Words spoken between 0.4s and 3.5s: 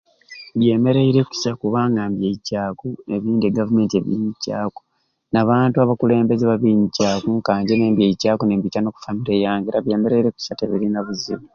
Byemereire kusai kubanga mbyeicaaku n'ebindi